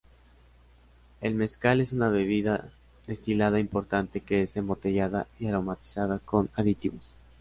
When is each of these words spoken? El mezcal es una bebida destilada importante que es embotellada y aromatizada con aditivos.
El 1.21 1.35
mezcal 1.35 1.79
es 1.79 1.93
una 1.93 2.09
bebida 2.09 2.71
destilada 3.05 3.59
importante 3.59 4.21
que 4.21 4.41
es 4.41 4.57
embotellada 4.57 5.27
y 5.39 5.45
aromatizada 5.45 6.17
con 6.17 6.49
aditivos. 6.55 7.13